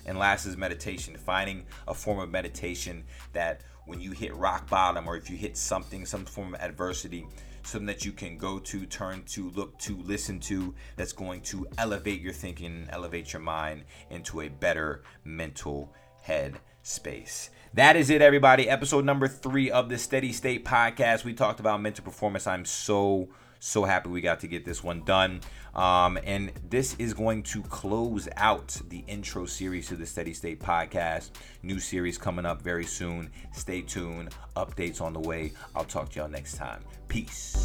And 0.05 0.19
last 0.19 0.45
is 0.45 0.59
meditation, 0.59 1.17
finding 1.17 1.65
a 1.89 1.95
form 1.95 2.19
of 2.19 2.31
meditation 2.31 3.05
that 3.33 3.63
when 3.87 3.99
you 3.99 4.13
hit 4.13 4.37
rock 4.37 4.69
bottom 4.69 5.09
or 5.09 5.17
if 5.17 5.31
you 5.31 5.39
hit 5.39 5.57
something, 5.57 6.05
some 6.05 6.27
form 6.27 6.53
of 6.53 6.61
adversity, 6.61 7.27
something 7.63 7.87
that 7.87 8.05
you 8.05 8.13
can 8.13 8.39
go 8.39 8.59
to, 8.59 8.87
turn 8.87 9.23
to, 9.29 9.51
look 9.51 9.79
to, 9.81 9.97
listen 10.03 10.41
to, 10.41 10.75
that's 10.97 11.13
going 11.13 11.41
to 11.43 11.67
elevate 11.79 12.21
your 12.21 12.33
thinking, 12.33 12.87
elevate 12.91 13.33
your 13.33 13.43
mind 13.43 13.85
into 14.11 14.41
a 14.41 14.49
better 14.49 15.03
mental 15.25 15.93
head 16.23 16.61
space. 16.83 17.51
That 17.75 17.97
is 17.97 18.11
it, 18.11 18.23
everybody. 18.23 18.69
Episode 18.69 19.05
number 19.05 19.29
three 19.29 19.71
of 19.71 19.89
the 19.89 19.99
Steady 19.99 20.33
State 20.33 20.65
podcast. 20.65 21.25
We 21.25 21.35
talked 21.35 21.61
about 21.61 21.83
mental 21.83 22.05
performance. 22.05 22.47
I'm 22.47 22.65
so 22.65 23.29
so 23.61 23.85
happy 23.85 24.09
we 24.09 24.21
got 24.21 24.41
to 24.41 24.47
get 24.47 24.65
this 24.65 24.83
one 24.83 25.03
done. 25.05 25.41
Um, 25.75 26.19
and 26.25 26.53
this 26.69 26.97
is 26.99 27.15
going 27.15 27.43
to 27.45 27.63
close 27.63 28.29
out 28.37 28.77
the 28.89 29.05
intro 29.07 29.47
series 29.47 29.89
to 29.89 29.97
the 29.97 30.07
Steady 30.07 30.35
State 30.35 30.61
podcast. 30.61 31.31
New 31.63 31.79
series 31.79 32.19
coming 32.19 32.47
up 32.47 32.63
very 32.63 32.85
soon. 32.85 33.31
Stay 33.53 33.83
tuned. 33.83 34.35
Updates 34.57 35.01
on 35.01 35.13
the 35.13 35.21
way. 35.21 35.53
I'll 35.75 35.85
talk 35.85 36.11
to 36.11 36.21
y'all 36.21 36.29
next 36.29 36.57
time. 36.57 36.83
Peace. 37.09 37.57